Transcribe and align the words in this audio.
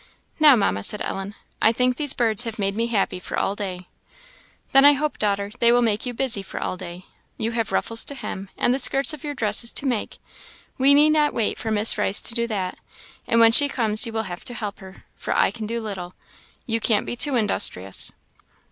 "Now, 0.39 0.55
Mamma," 0.55 0.81
said 0.81 1.03
Ellen, 1.03 1.35
"I 1.61 1.71
think 1.71 1.95
these 1.95 2.15
birds 2.15 2.43
have 2.45 2.57
made 2.57 2.75
me 2.75 2.87
happy 2.87 3.19
for 3.19 3.37
all 3.37 3.53
day." 3.55 3.85
"Then 4.71 4.83
I 4.83 4.93
hope, 4.93 5.19
daughter, 5.19 5.51
they 5.59 5.71
will 5.71 5.83
make 5.83 6.07
you 6.07 6.13
busy 6.15 6.41
for 6.41 6.59
all 6.59 6.75
day. 6.75 7.05
You 7.37 7.51
have 7.51 7.71
ruffles 7.71 8.03
to 8.05 8.15
hem, 8.15 8.49
and 8.57 8.73
the 8.73 8.79
skirts 8.79 9.13
of 9.13 9.23
your 9.23 9.35
dresses 9.35 9.71
to 9.73 9.85
make 9.85 10.17
we 10.79 10.95
need 10.95 11.11
not 11.11 11.35
wait 11.35 11.59
for 11.59 11.69
Miss 11.69 11.99
Rice 11.99 12.23
to 12.23 12.33
do 12.33 12.47
that; 12.47 12.79
and 13.27 13.39
when 13.39 13.51
she 13.51 13.69
comes, 13.69 14.07
you 14.07 14.11
will 14.11 14.23
have 14.23 14.43
to 14.45 14.55
help 14.55 14.79
her, 14.79 15.03
for 15.13 15.37
I 15.37 15.51
can 15.51 15.67
do 15.67 15.79
little. 15.79 16.15
You 16.65 16.79
can't 16.79 17.05
be 17.05 17.15
too 17.15 17.35
industrious." 17.35 18.11